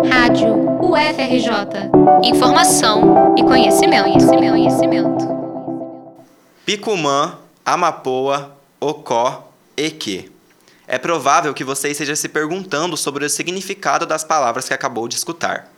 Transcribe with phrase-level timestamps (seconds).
[0.00, 1.90] Rádio UFRJ.
[2.24, 5.28] Informação e conhecimento, conhecimento, conhecimento.
[6.64, 10.32] Picumã, Amapoa, Ocó, Eque.
[10.86, 15.16] É provável que você esteja se perguntando sobre o significado das palavras que acabou de
[15.16, 15.70] escutar.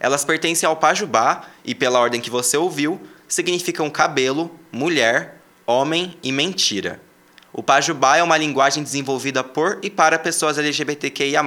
[0.00, 6.32] Elas pertencem ao Pajubá e, pela ordem que você ouviu, significam cabelo, mulher, homem e
[6.32, 7.00] mentira.
[7.52, 11.42] O Pajubá é uma linguagem desenvolvida por e para pessoas LGBTQIA,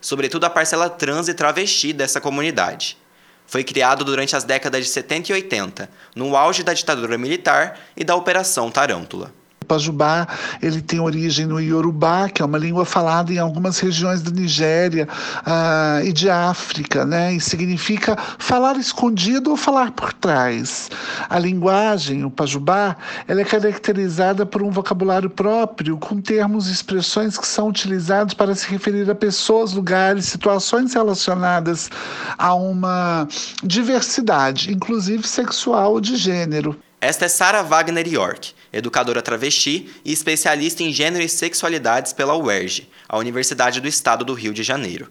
[0.00, 2.96] sobretudo a parcela trans e travesti dessa comunidade.
[3.44, 8.04] Foi criado durante as décadas de 70 e 80, no auge da ditadura militar e
[8.04, 9.32] da Operação Tarântula.
[9.64, 10.28] Pajubá
[10.62, 15.08] ele tem origem no Yorubá, que é uma língua falada em algumas regiões da Nigéria
[15.46, 17.34] uh, e de África, né?
[17.34, 20.90] E significa falar escondido ou falar por trás.
[21.28, 22.96] A linguagem, o Pajubá,
[23.26, 28.54] ela é caracterizada por um vocabulário próprio, com termos e expressões que são utilizados para
[28.54, 31.90] se referir a pessoas, lugares, situações relacionadas
[32.38, 33.26] a uma
[33.62, 36.76] diversidade, inclusive sexual ou de gênero.
[37.00, 42.90] Esta é Sarah Wagner York, educadora travesti e especialista em gênero e sexualidades pela UERJ,
[43.08, 45.10] a Universidade do Estado do Rio de Janeiro.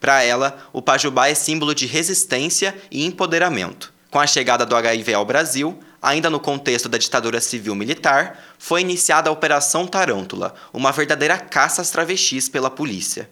[0.00, 3.92] Para ela, o Pajubá é símbolo de resistência e empoderamento.
[4.10, 9.30] Com a chegada do HIV ao Brasil, ainda no contexto da ditadura civil-militar, foi iniciada
[9.30, 13.30] a Operação Tarântula, uma verdadeira caça às travestis pela polícia.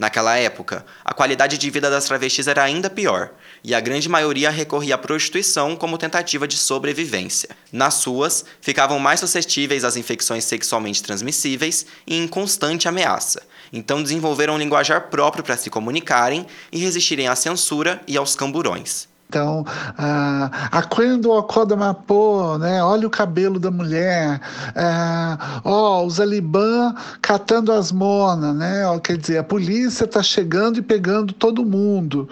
[0.00, 4.48] Naquela época, a qualidade de vida das travestis era ainda pior, e a grande maioria
[4.48, 7.50] recorria à prostituição como tentativa de sobrevivência.
[7.70, 13.42] Nas suas, ficavam mais suscetíveis às infecções sexualmente transmissíveis e em constante ameaça.
[13.70, 19.09] Então desenvolveram um linguajar próprio para se comunicarem e resistirem à censura e aos camburões.
[19.30, 19.64] Então,
[19.96, 22.82] ah, a quando acorda mapô, né?
[22.82, 24.40] Olha o cabelo da mulher.
[24.74, 28.84] Ah, ó, os alibã catando as monas, né?
[28.88, 32.28] Ó, quer dizer, a polícia está chegando e pegando todo mundo.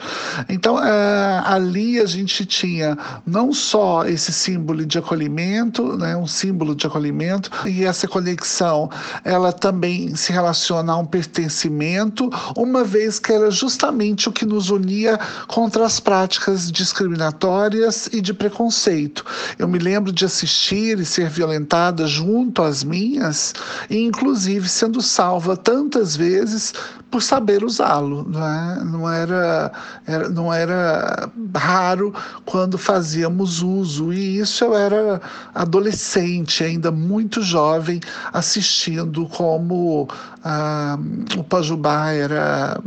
[0.49, 6.17] Então, ah, ali a gente tinha não só esse símbolo de acolhimento, né?
[6.17, 8.91] Um símbolo de acolhimento e essa conexão,
[9.23, 14.69] ela também se relaciona a um pertencimento, uma vez que era justamente o que nos
[14.69, 19.25] unia contra as práticas de discriminatórias e de preconceito.
[19.59, 23.55] Eu me lembro de assistir e ser violentada junto às minhas,
[23.89, 26.73] e inclusive sendo salva tantas vezes
[27.11, 28.27] por saber usá-lo.
[28.29, 28.85] Não, é?
[28.85, 29.73] não, era,
[30.07, 35.21] era, não era raro quando fazíamos uso, e isso eu era
[35.55, 38.01] adolescente, ainda muito jovem,
[38.33, 40.09] assistindo como
[40.45, 40.99] ah,
[41.37, 42.81] o Pajubá era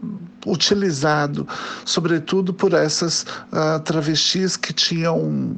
[0.46, 1.47] utilizado,
[1.85, 5.56] sobretudo por essas uh, travestis que tinham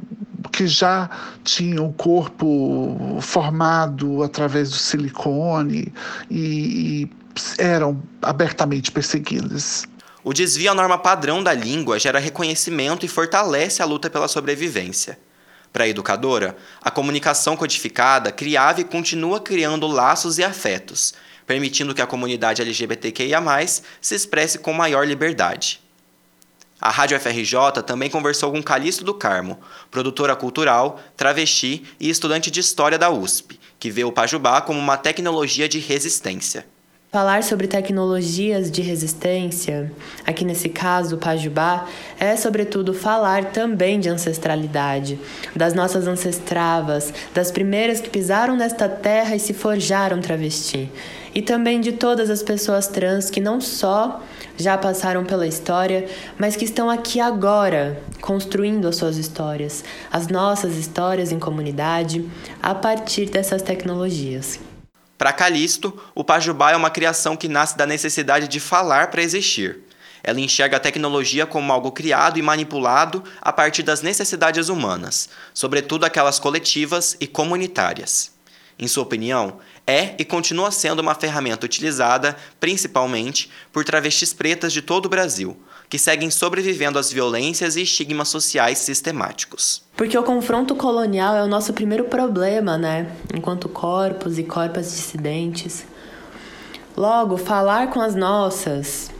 [0.52, 1.10] que já
[1.42, 5.92] tinham o corpo formado através do silicone
[6.30, 7.10] e, e
[7.58, 9.84] eram abertamente perseguidas.
[10.22, 15.18] O desvio à norma padrão da língua gera reconhecimento e fortalece a luta pela sobrevivência.
[15.72, 21.14] Para a educadora, a comunicação codificada criava e continua criando laços e afetos,
[21.46, 23.42] permitindo que a comunidade LGBTQIA,
[24.00, 25.80] se expresse com maior liberdade.
[26.80, 29.58] A Rádio FRJ também conversou com Calixto do Carmo,
[29.90, 34.96] produtora cultural, travesti e estudante de História da USP, que vê o Pajubá como uma
[34.96, 36.66] tecnologia de resistência.
[37.14, 39.88] Falar sobre tecnologias de resistência,
[40.26, 41.86] aqui nesse caso, o Pajubá,
[42.18, 45.20] é sobretudo falar também de ancestralidade,
[45.54, 50.90] das nossas ancestravas, das primeiras que pisaram nesta terra e se forjaram travesti,
[51.32, 54.20] e também de todas as pessoas trans que não só
[54.56, 60.76] já passaram pela história, mas que estão aqui agora, construindo as suas histórias, as nossas
[60.76, 62.28] histórias em comunidade,
[62.60, 64.73] a partir dessas tecnologias.
[65.16, 69.80] Para Calisto, o Pajubá é uma criação que nasce da necessidade de falar para existir.
[70.22, 76.04] Ela enxerga a tecnologia como algo criado e manipulado a partir das necessidades humanas, sobretudo
[76.04, 78.32] aquelas coletivas e comunitárias.
[78.78, 84.82] Em sua opinião, é e continua sendo uma ferramenta utilizada, principalmente, por travestis pretas de
[84.82, 85.56] todo o Brasil,
[85.88, 89.82] que seguem sobrevivendo às violências e estigmas sociais sistemáticos.
[89.96, 93.10] Porque o confronto colonial é o nosso primeiro problema, né?
[93.32, 95.84] Enquanto corpos e corpas dissidentes.
[96.96, 99.10] Logo, falar com as nossas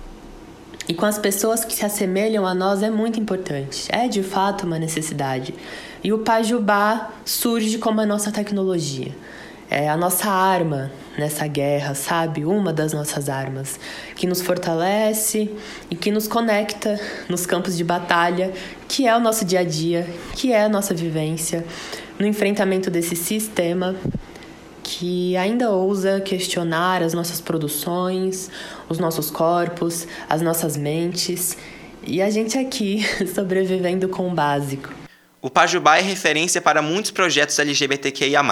[0.88, 3.88] e com as pessoas que se assemelham a nós é muito importante.
[3.90, 5.54] É de fato uma necessidade.
[6.02, 9.14] E o Pajubá surge como a nossa tecnologia
[9.74, 12.44] é a nossa arma nessa guerra, sabe?
[12.44, 13.80] Uma das nossas armas,
[14.14, 15.50] que nos fortalece
[15.90, 18.52] e que nos conecta nos campos de batalha,
[18.86, 21.64] que é o nosso dia a dia, que é a nossa vivência,
[22.18, 23.96] no enfrentamento desse sistema
[24.84, 28.50] que ainda ousa questionar as nossas produções,
[28.88, 31.56] os nossos corpos, as nossas mentes
[32.06, 33.02] E a gente aqui,
[33.34, 34.92] sobrevivendo com o básico.
[35.40, 38.42] O Pajubá é referência para muitos projetos LGBTQIA.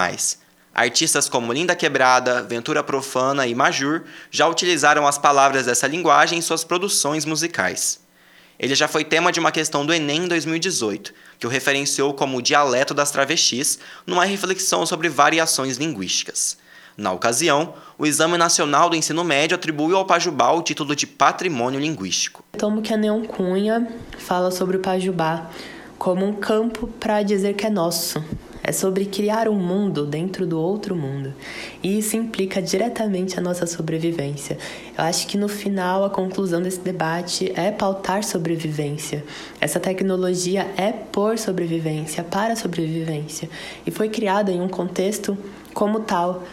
[0.73, 6.41] Artistas como Linda Quebrada, Ventura Profana e Majur já utilizaram as palavras dessa linguagem em
[6.41, 8.01] suas produções musicais.
[8.57, 12.37] Ele já foi tema de uma questão do Enem em 2018, que o referenciou como
[12.37, 13.77] o dialeto das travestis,
[14.07, 16.57] numa reflexão sobre variações linguísticas.
[16.95, 21.79] Na ocasião, o Exame Nacional do Ensino Médio atribuiu ao Pajubá o título de Patrimônio
[21.79, 22.43] Linguístico.
[22.57, 23.87] Tomo que a Neon Cunha
[24.17, 25.49] fala sobre o Pajubá
[25.97, 28.23] como um campo para dizer que é nosso,
[28.63, 31.33] é sobre criar um mundo dentro do outro mundo.
[31.83, 34.57] E isso implica diretamente a nossa sobrevivência.
[34.97, 39.25] Eu acho que no final a conclusão desse debate é pautar sobrevivência.
[39.59, 43.49] Essa tecnologia é por sobrevivência, para sobrevivência,
[43.85, 45.37] e foi criada em um contexto
[45.73, 46.43] como tal.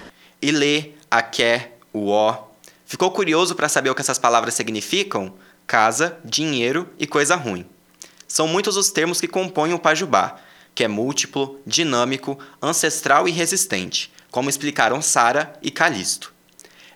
[0.43, 2.51] Ilê, aké, ó.
[2.85, 5.33] Ficou curioso para saber o que essas palavras significam?
[5.65, 7.65] Casa, dinheiro e coisa ruim.
[8.27, 10.41] São muitos os termos que compõem o Pajubá,
[10.81, 16.33] que é múltiplo, dinâmico, ancestral e resistente, como explicaram Sara e Calisto.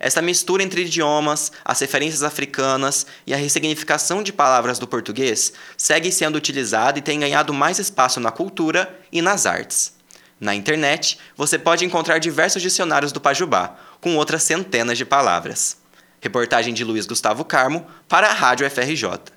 [0.01, 6.11] Essa mistura entre idiomas, as referências africanas e a ressignificação de palavras do português segue
[6.11, 9.93] sendo utilizada e tem ganhado mais espaço na cultura e nas artes.
[10.41, 15.77] Na internet, você pode encontrar diversos dicionários do Pajubá, com outras centenas de palavras.
[16.23, 19.34] Reportagem de Luiz Gustavo Carmo para a Rádio FRJ.